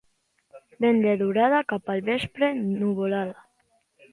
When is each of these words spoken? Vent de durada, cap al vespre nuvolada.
Vent 0.85 1.01
de 1.03 1.13
durada, 1.19 1.59
cap 1.73 1.93
al 1.97 2.01
vespre 2.09 2.51
nuvolada. 2.63 3.45